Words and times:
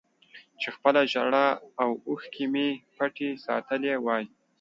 چې 0.61 0.67
خپله 0.75 1.01
ژړا 1.11 1.47
او 1.81 1.89
اوښکې 2.07 2.45
مې 2.53 2.67
پټې 2.97 3.29
ساتلې 3.45 3.93
وای 4.05 4.23